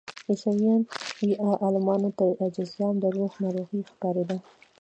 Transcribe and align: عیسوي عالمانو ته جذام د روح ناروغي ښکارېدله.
عیسوي 0.29 0.71
عالمانو 1.63 2.09
ته 2.17 2.25
جذام 2.55 2.95
د 2.99 3.03
روح 3.15 3.31
ناروغي 3.43 3.79
ښکارېدله. 3.89 4.37